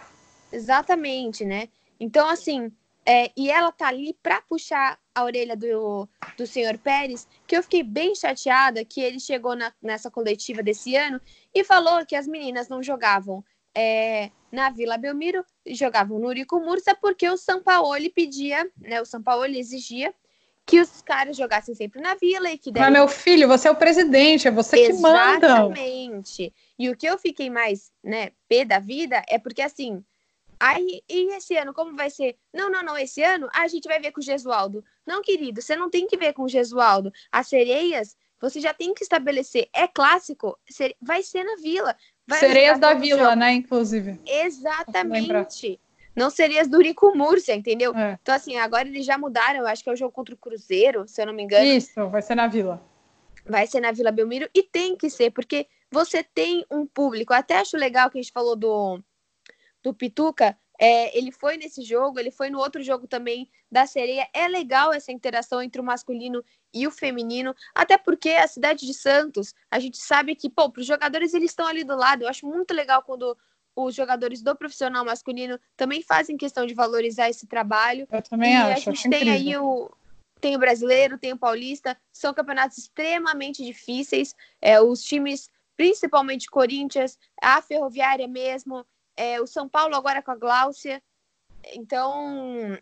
[0.52, 1.68] Exatamente, né?
[1.98, 2.70] Então, assim,
[3.04, 7.62] é, e ela tá ali para puxar a orelha do, do senhor Pérez, que eu
[7.62, 11.20] fiquei bem chateada que ele chegou na, nessa coletiva desse ano
[11.54, 13.42] e falou que as meninas não jogavam
[13.74, 19.06] é, na Vila Belmiro, jogavam no Urico Mursa porque o São Paulo pedia, né, o
[19.06, 20.12] São Paulo exigia
[20.66, 23.76] que os caras jogassem sempre na Vila e que Mas meu filho, você é o
[23.76, 25.46] presidente, é você que manda.
[25.46, 26.52] Exatamente.
[26.76, 30.04] E o que eu fiquei mais, né, pé da vida é porque assim,
[30.58, 32.34] Aí, e esse ano, como vai ser?
[32.52, 34.82] Não, não, não, esse ano a gente vai ver com o Gesualdo.
[35.06, 37.12] Não, querido, você não tem que ver com o Gesualdo.
[37.30, 39.68] As sereias, você já tem que estabelecer.
[39.74, 40.58] É clássico,
[40.98, 41.94] vai ser na vila.
[42.38, 43.36] Sereias da Vila, jogo.
[43.36, 44.18] né, inclusive.
[44.26, 45.78] Exatamente.
[46.16, 47.94] Não sereias do Urico Múrcia, entendeu?
[47.94, 48.18] É.
[48.22, 51.06] Então, assim, agora eles já mudaram, eu acho que é o jogo contra o Cruzeiro,
[51.06, 51.66] se eu não me engano.
[51.66, 52.82] Isso, vai ser na Vila.
[53.44, 57.34] Vai ser na Vila Belmiro, e tem que ser, porque você tem um público.
[57.34, 58.98] Até acho legal que a gente falou do,
[59.82, 64.28] do Pituca, É, ele foi nesse jogo, ele foi no outro jogo também da Sereia.
[64.32, 68.92] É legal essa interação entre o masculino e o feminino, até porque a cidade de
[68.92, 72.22] Santos, a gente sabe que, pô, para os jogadores eles estão ali do lado.
[72.22, 73.36] Eu acho muito legal quando
[73.76, 78.08] os jogadores do profissional masculino também fazem questão de valorizar esse trabalho.
[78.10, 78.88] Eu também e acho.
[78.88, 79.90] A gente tem aí o,
[80.40, 84.34] tem o brasileiro, tem o paulista, são campeonatos extremamente difíceis.
[84.60, 88.84] É, os times, principalmente Corinthians, a Ferroviária mesmo,
[89.14, 91.02] é, o São Paulo agora com a Gláucia.
[91.74, 92.78] Então,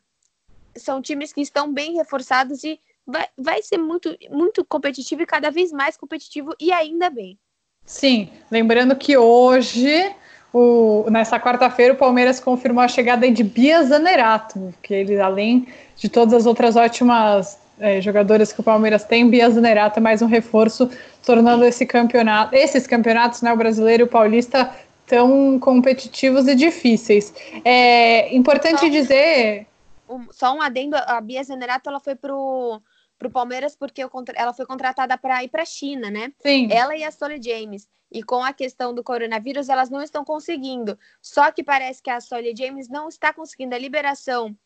[0.76, 5.50] são times que estão bem reforçados e vai, vai ser muito, muito competitivo e cada
[5.50, 7.38] vez mais competitivo, e ainda bem.
[7.84, 10.14] Sim, lembrando que hoje,
[10.54, 16.08] o, nessa quarta-feira, o Palmeiras confirmou a chegada de Bia Zanerato, que ele, além de
[16.08, 20.26] todas as outras ótimas é, jogadoras que o Palmeiras tem, Bia Zanerato é mais um
[20.26, 20.88] reforço,
[21.26, 24.70] tornando esse campeonato, esses campeonatos, né, o brasileiro e o paulista,
[25.08, 27.34] tão competitivos e difíceis.
[27.64, 29.66] É importante só, dizer.
[30.08, 32.80] Um, só um adendo: a Bia Zenerato ela foi pro,
[33.24, 34.02] pro Palmeiras porque
[34.34, 36.32] ela foi contratada para ir para a China, né?
[36.40, 36.68] Sim.
[36.70, 37.88] Ela e a Soli James.
[38.12, 40.98] E com a questão do coronavírus, elas não estão conseguindo.
[41.20, 44.56] Só que parece que a Soli James não está conseguindo a liberação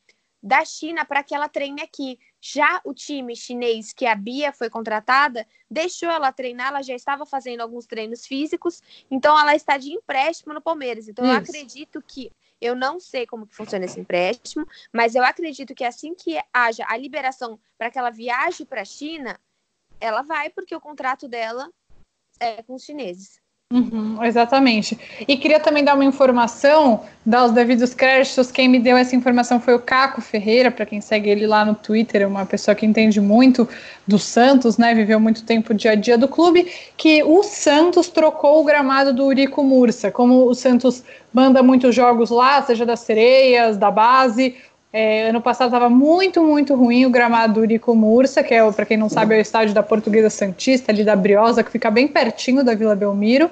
[0.42, 2.18] da China para que ela treine aqui.
[2.40, 7.24] Já o time chinês que a Bia foi contratada, deixou ela treinar, ela já estava
[7.26, 11.08] fazendo alguns treinos físicos, então ela está de empréstimo no Palmeiras.
[11.08, 11.34] Então Isso.
[11.34, 15.84] eu acredito que eu não sei como que funciona esse empréstimo, mas eu acredito que
[15.84, 19.38] assim que haja a liberação para que ela viaje para a China,
[20.00, 21.70] ela vai porque o contrato dela
[22.40, 23.40] é com os chineses.
[23.70, 24.98] Uhum, exatamente.
[25.28, 28.50] E queria também dar uma informação, dar os devidos créditos.
[28.50, 31.74] Quem me deu essa informação foi o Caco Ferreira, para quem segue ele lá no
[31.74, 33.68] Twitter, é uma pessoa que entende muito
[34.06, 34.94] do Santos, né?
[34.94, 39.26] Viveu muito tempo dia a dia do clube, que o Santos trocou o gramado do
[39.26, 40.10] Urico Mursa.
[40.10, 44.56] Como o Santos manda muitos jogos lá, seja das sereias, da base,
[44.92, 48.86] é, ano passado estava muito, muito ruim o gramado do Urico Mursa, que é, para
[48.86, 52.08] quem não sabe, é o estádio da Portuguesa Santista, ali da Briosa, que fica bem
[52.08, 53.50] pertinho da Vila Belmiro.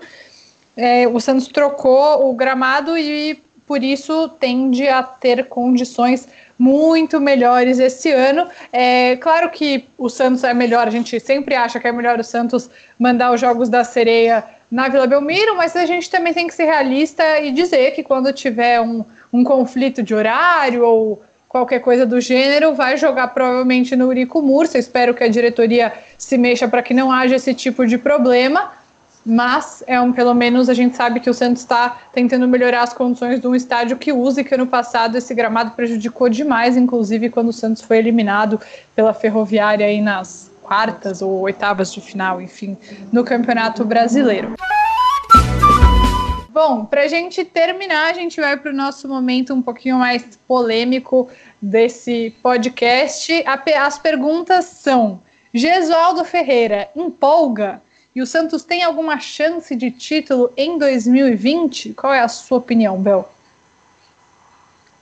[0.77, 7.79] É, o Santos trocou o gramado e por isso tende a ter condições muito melhores
[7.79, 8.49] esse ano.
[8.73, 12.25] É claro que o Santos é melhor, a gente sempre acha que é melhor o
[12.25, 16.55] Santos mandar os jogos da sereia na Vila Belmiro, mas a gente também tem que
[16.55, 22.05] ser realista e dizer que quando tiver um, um conflito de horário ou qualquer coisa
[22.05, 24.79] do gênero, vai jogar provavelmente no Urico Mursa.
[24.79, 28.73] Espero que a diretoria se mexa para que não haja esse tipo de problema.
[29.29, 32.93] Mas é um, pelo menos a gente sabe que o Santos está tentando melhorar as
[32.93, 37.29] condições de um estádio que usa e que ano passado esse gramado prejudicou demais, inclusive
[37.29, 38.61] quando o Santos foi eliminado
[38.95, 42.77] pela Ferroviária aí nas quartas ou oitavas de final, enfim,
[43.13, 44.55] no Campeonato Brasileiro.
[46.57, 50.39] Bom, para a gente terminar, a gente vai para o nosso momento um pouquinho mais
[50.49, 51.29] polêmico
[51.61, 53.31] desse podcast.
[53.77, 55.21] As perguntas são:
[55.53, 57.83] Gesualdo Ferreira empolga?
[58.15, 61.93] E o Santos tem alguma chance de título em 2020?
[61.93, 63.31] Qual é a sua opinião, Bel?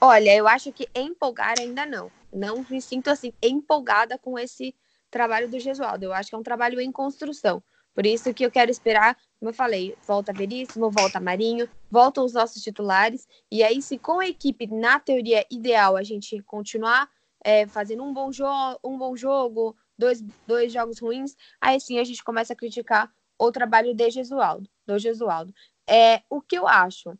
[0.01, 2.11] Olha, eu acho que empolgar ainda não.
[2.33, 4.75] Não me sinto assim empolgada com esse
[5.09, 6.03] trabalho do Gesualdo.
[6.03, 7.63] Eu acho que é um trabalho em construção.
[7.95, 12.33] Por isso que eu quero esperar, como eu falei, volta Veríssimo, volta Marinho, voltam os
[12.33, 13.27] nossos titulares.
[13.51, 17.09] E aí, se com a equipe, na teoria ideal, a gente continuar
[17.43, 18.31] é, fazendo um bom,
[18.83, 23.51] um bom jogo, dois, dois jogos ruins, aí sim a gente começa a criticar o
[23.51, 25.53] trabalho de Gesualdo, do Gesualdo.
[25.87, 27.17] É, o que eu acho?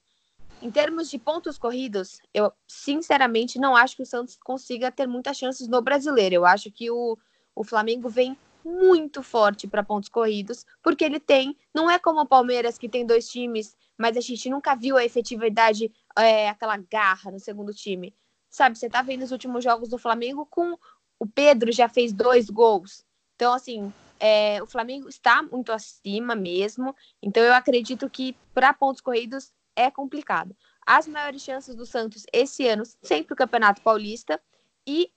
[0.61, 5.37] Em termos de pontos corridos, eu sinceramente não acho que o Santos consiga ter muitas
[5.37, 6.35] chances no brasileiro.
[6.35, 7.17] Eu acho que o,
[7.53, 12.25] o Flamengo vem muito forte para pontos corridos, porque ele tem, não é como o
[12.25, 17.29] Palmeiras que tem dois times, mas a gente nunca viu a efetividade, é, aquela garra
[17.29, 18.13] no segundo time.
[18.49, 20.77] Sabe, você tá vendo os últimos jogos do Flamengo com
[21.19, 23.05] o Pedro já fez dois gols.
[23.35, 26.95] Então, assim, é, o Flamengo está muito acima mesmo.
[27.21, 30.55] Então, eu acredito que para pontos corridos é complicado.
[30.85, 34.41] As maiores chances do Santos esse ano, sempre o Campeonato Paulista.
[34.87, 35.11] E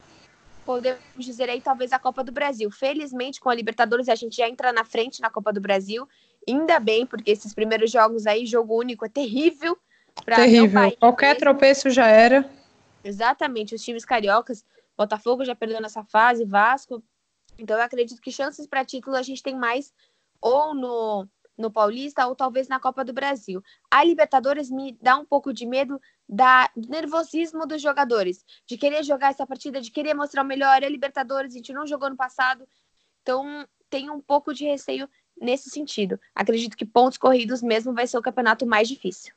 [0.68, 2.70] podemos dizer aí talvez a Copa do Brasil.
[2.70, 6.06] Felizmente, com a Libertadores, a gente já entra na frente na Copa do Brasil.
[6.46, 9.78] Ainda bem, porque esses primeiros jogos aí, jogo único, é terrível.
[10.26, 10.94] Terrível.
[11.00, 12.46] Qualquer tropeço já era.
[13.02, 13.74] Exatamente.
[13.74, 14.62] Os times cariocas,
[14.94, 17.02] Botafogo já perdeu nessa fase, Vasco.
[17.58, 19.90] Então, eu acredito que chances para título a gente tem mais
[20.38, 21.26] ou no
[21.58, 23.62] no Paulista ou talvez na Copa do Brasil.
[23.90, 29.02] A Libertadores me dá um pouco de medo da, do nervosismo dos jogadores, de querer
[29.02, 30.84] jogar essa partida, de querer mostrar o melhor.
[30.84, 32.66] A Libertadores a gente não jogou no passado,
[33.22, 35.08] então tem um pouco de receio
[35.40, 36.20] nesse sentido.
[36.34, 39.34] Acredito que pontos corridos mesmo vai ser o campeonato mais difícil.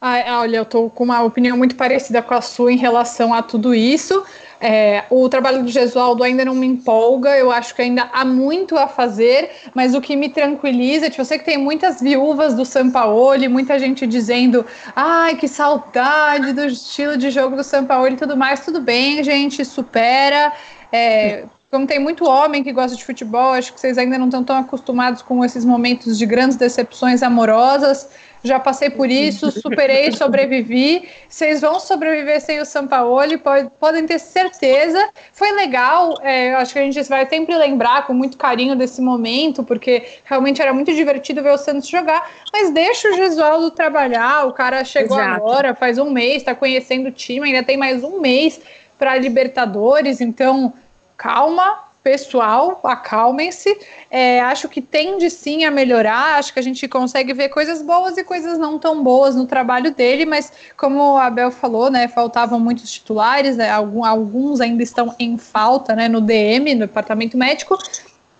[0.00, 3.74] Olha, eu tô com uma opinião muito parecida com a sua em relação a tudo
[3.74, 4.24] isso.
[4.60, 8.76] É, o trabalho do Gesualdo ainda não me empolga, eu acho que ainda há muito
[8.76, 12.64] a fazer, mas o que me tranquiliza, tipo, eu sei que tem muitas viúvas do
[12.64, 18.36] Sampaoli, muita gente dizendo, ai, que saudade do estilo de jogo do Sampaoli e tudo
[18.36, 20.52] mais, tudo bem, gente, supera.
[20.92, 24.42] É, como tem muito homem que gosta de futebol, acho que vocês ainda não estão
[24.42, 28.08] tão acostumados com esses momentos de grandes decepções amorosas
[28.42, 31.08] já passei por isso, superei, sobrevivi.
[31.28, 35.08] Vocês vão sobreviver sem o Sampaoli, pode, podem ter certeza.
[35.32, 39.62] Foi legal, é, acho que a gente vai sempre lembrar com muito carinho desse momento,
[39.62, 42.30] porque realmente era muito divertido ver o Santos jogar.
[42.52, 45.34] Mas deixa o Gesualdo trabalhar, o cara chegou Exato.
[45.34, 48.60] agora, faz um mês, está conhecendo o time, ainda tem mais um mês
[48.98, 50.72] para Libertadores, então
[51.16, 53.78] calma, pessoal, acalmem-se.
[54.10, 56.38] É, acho que tende sim a melhorar.
[56.38, 59.94] Acho que a gente consegue ver coisas boas e coisas não tão boas no trabalho
[59.94, 65.36] dele, mas como a Abel falou, né, faltavam muitos titulares, né, alguns ainda estão em
[65.36, 67.76] falta, né, no DM, no departamento médico.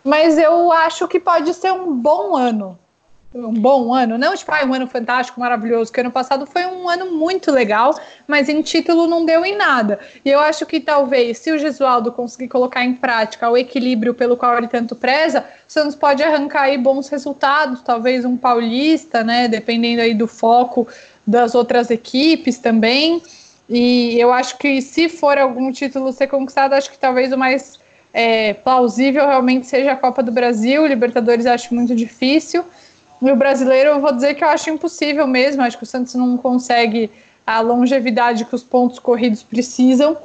[0.02, 2.78] Mas eu acho que pode ser um bom ano
[3.34, 6.88] um bom ano, não tipo, ah, um ano fantástico, maravilhoso, que ano passado foi um
[6.88, 7.94] ano muito legal,
[8.26, 10.00] mas em título não deu em nada.
[10.24, 14.36] E eu acho que talvez, se o Gesualdo conseguir colocar em prática o equilíbrio pelo
[14.36, 19.46] qual ele tanto preza, o Santos pode arrancar aí bons resultados, talvez um paulista, né,
[19.46, 20.88] dependendo aí do foco
[21.26, 23.22] das outras equipes também.
[23.68, 27.78] E eu acho que se for algum título ser conquistado, acho que talvez o mais
[28.14, 30.86] é, plausível realmente seja a Copa do Brasil.
[30.86, 32.64] Libertadores acho muito difícil.
[33.20, 35.62] E o brasileiro, eu vou dizer que eu acho impossível mesmo.
[35.62, 37.10] Acho que o Santos não consegue
[37.46, 40.16] a longevidade que os pontos corridos precisam.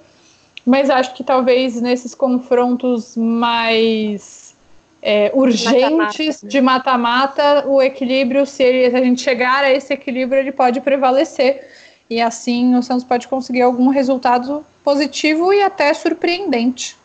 [0.65, 4.55] Mas acho que talvez nesses confrontos mais
[5.01, 6.49] é, urgentes né?
[6.49, 10.79] de mata-mata, o equilíbrio, se, ele, se a gente chegar a esse equilíbrio, ele pode
[10.79, 11.67] prevalecer.
[12.09, 16.95] E assim o Santos pode conseguir algum resultado positivo e até surpreendente.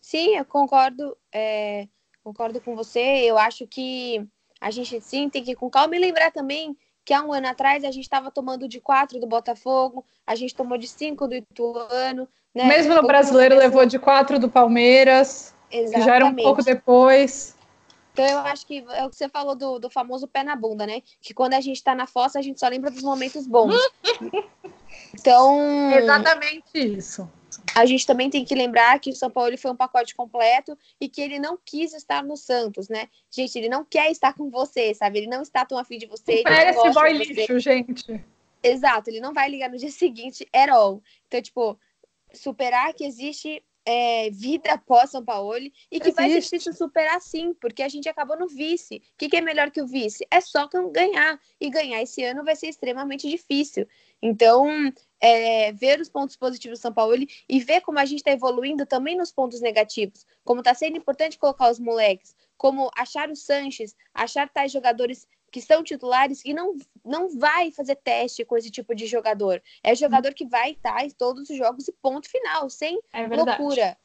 [0.00, 1.16] Sim, eu concordo.
[1.32, 1.86] É,
[2.22, 3.00] concordo com você.
[3.00, 4.26] Eu acho que
[4.62, 7.48] a gente sim tem que ir com calma e lembrar também que há um ano
[7.48, 11.34] atrás a gente estava tomando de quatro do Botafogo, a gente tomou de cinco do
[11.34, 12.28] Ituano.
[12.54, 12.64] Né?
[12.66, 15.98] Mesmo no brasileiro levou de quatro do Palmeiras, Exatamente.
[15.98, 17.56] que já era um pouco depois.
[18.12, 20.86] Então eu acho que é o que você falou do, do famoso pé na bunda,
[20.86, 21.02] né?
[21.20, 23.74] Que quando a gente está na fossa, a gente só lembra dos momentos bons.
[25.12, 25.90] então.
[25.90, 27.28] Exatamente isso
[27.74, 31.08] a gente também tem que lembrar que o São Paulo foi um pacote completo e
[31.08, 33.08] que ele não quis estar no Santos, né?
[33.30, 35.18] Gente, ele não quer estar com você, sabe?
[35.18, 36.42] Ele não está tão afim de você.
[36.42, 38.24] Pera esse boy lixo, gente.
[38.62, 41.02] Exato, ele não vai ligar no dia seguinte at all.
[41.26, 41.78] Então, tipo,
[42.32, 46.14] superar que existe é, vida após São Paulo e que Existe.
[46.14, 48.96] vai ser difícil superar sim, porque a gente acabou no vice.
[48.96, 50.26] O que, que, é melhor que o vice?
[50.30, 51.40] É só ganhar.
[51.60, 53.86] E ganhar esse ano vai ser extremamente difícil.
[54.20, 57.14] Então, é, ver os pontos positivos do São Paulo
[57.48, 60.26] e ver como a gente está evoluindo também nos pontos negativos.
[60.44, 65.60] Como está sendo importante colocar os moleques, como achar o Sanches, achar tais jogadores que
[65.60, 69.62] são titulares e não, não vai fazer teste com esse tipo de jogador.
[69.84, 73.96] É jogador que vai estar em todos os jogos e ponto final, sem é loucura.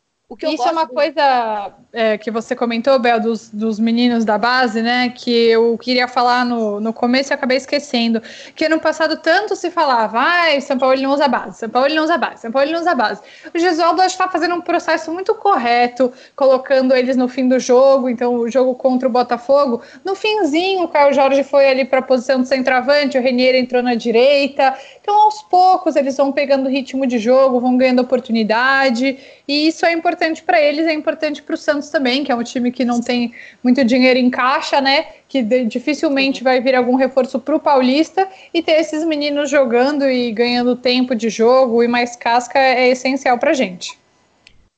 [0.42, 0.94] Isso é uma do...
[0.94, 5.08] coisa é, que você comentou, Bel, dos, dos meninos da base, né?
[5.08, 8.22] Que eu queria falar no, no começo e acabei esquecendo.
[8.54, 12.04] Que no passado tanto se falava, ai, São Paulo não usa base, São Paulo não
[12.04, 13.22] usa base, São Paulo não usa base.
[13.56, 18.36] O Gesualdo está fazendo um processo muito correto, colocando eles no fim do jogo, então
[18.36, 19.82] o jogo contra o Botafogo.
[20.04, 23.82] No finzinho, o Caio Jorge foi ali para a posição de centroavante, o Renier entrou
[23.82, 24.78] na direita.
[25.02, 29.18] Então, aos poucos, eles vão pegando ritmo de jogo, vão ganhando oportunidade.
[29.48, 32.44] E isso é importante para eles, é importante para o Santos também, que é um
[32.44, 35.08] time que não tem muito dinheiro em caixa, né?
[35.28, 40.32] Que dificilmente vai vir algum reforço para o Paulista e ter esses meninos jogando e
[40.32, 43.98] ganhando tempo de jogo e mais casca é essencial para gente.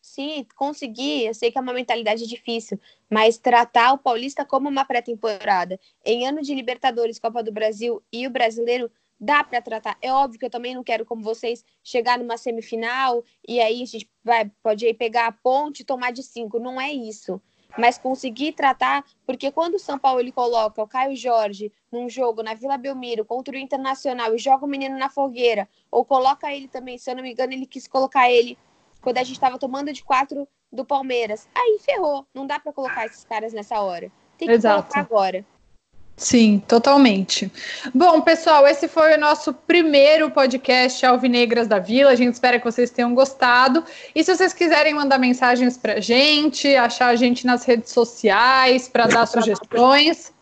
[0.01, 2.77] Sim, conseguir, eu sei que é uma mentalidade difícil,
[3.09, 5.79] mas tratar o Paulista como uma pré-temporada.
[6.03, 9.97] Em ano de Libertadores, Copa do Brasil e o brasileiro, dá para tratar.
[10.01, 13.85] É óbvio que eu também não quero, como vocês, chegar numa semifinal e aí a
[13.85, 16.59] gente vai, pode aí pegar a ponte e tomar de cinco.
[16.59, 17.41] Não é isso.
[17.77, 22.41] Mas conseguir tratar, porque quando o São Paulo ele coloca o Caio Jorge num jogo
[22.41, 26.67] na Vila Belmiro contra o Internacional e joga o menino na fogueira, ou coloca ele
[26.67, 28.57] também, se eu não me engano, ele quis colocar ele
[29.01, 31.47] quando a gente estava tomando de quatro do Palmeiras.
[31.55, 32.25] Aí ferrou.
[32.33, 34.11] Não dá para colocar esses caras nessa hora.
[34.37, 34.83] Tem que Exato.
[34.83, 35.45] colocar agora.
[36.19, 37.49] Sim, totalmente.
[37.95, 42.11] Bom, pessoal, esse foi o nosso primeiro podcast Alvinegras da Vila.
[42.11, 43.85] A gente espera que vocês tenham gostado.
[44.13, 48.89] E se vocês quiserem mandar mensagens para a gente, achar a gente nas redes sociais,
[48.89, 50.33] para dar sugestões,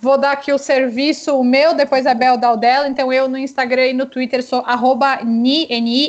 [0.00, 2.88] Vou dar aqui o serviço, o meu, depois a Bel dá o dela.
[2.88, 5.66] Então, eu no Instagram e no Twitter sou arroba Ni,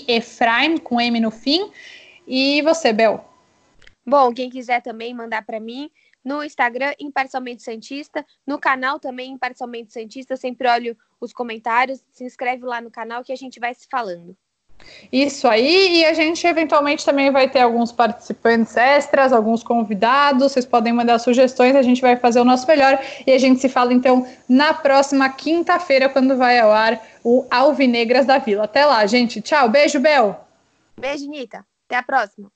[0.07, 1.71] Efraim, com M no fim.
[2.27, 3.25] E você, Bel?
[4.05, 5.89] Bom, quem quiser também mandar para mim,
[6.23, 12.65] no Instagram, Imparcialmente Santista, no canal também, Imparcialmente Santista, sempre olho os comentários, se inscreve
[12.65, 14.35] lá no canal que a gente vai se falando.
[15.11, 20.65] Isso aí, e a gente eventualmente também vai ter alguns participantes extras, alguns convidados, vocês
[20.65, 23.93] podem mandar sugestões, a gente vai fazer o nosso melhor e a gente se fala
[23.93, 28.63] então na próxima quinta-feira, quando vai ao ar o Alvinegras da Vila.
[28.63, 29.41] Até lá, gente.
[29.41, 30.47] Tchau, beijo, Bel.
[30.97, 31.65] Beijo, Nita.
[31.85, 32.51] Até a próxima.